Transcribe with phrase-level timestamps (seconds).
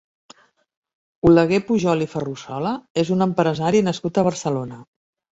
[1.31, 4.81] Oleguer Pujol i Ferrusola és un empresari nascut a Barcelona.